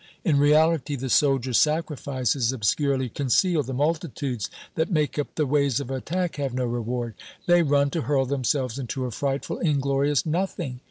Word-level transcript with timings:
In 0.25 0.39
reality, 0.39 0.95
the 0.95 1.11
soldier's 1.11 1.59
sacrifice 1.59 2.35
is 2.35 2.51
obscurely 2.51 3.07
concealed. 3.07 3.67
The 3.67 3.73
multitudes 3.75 4.49
that 4.73 4.89
make 4.89 5.19
up 5.19 5.35
the 5.35 5.45
waves 5.45 5.79
of 5.79 5.91
attack 5.91 6.37
have 6.37 6.55
no 6.55 6.65
reward. 6.65 7.13
They 7.45 7.61
run 7.61 7.91
to 7.91 8.01
hurl 8.01 8.25
themselves 8.25 8.79
into 8.79 9.05
a 9.05 9.11
frightful 9.11 9.59
inglorious 9.59 10.25
nothing. 10.25 10.79